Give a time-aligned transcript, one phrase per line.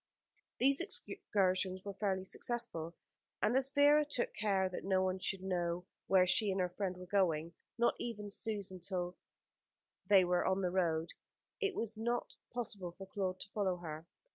[0.57, 2.95] These excursions were fairly successful,
[3.39, 6.97] and as Vera took care that no one should know where she and her friend
[6.97, 9.17] were going not even Susan herself till
[10.07, 11.11] they were on the road
[11.59, 14.07] it was not possible for Claude to follow her.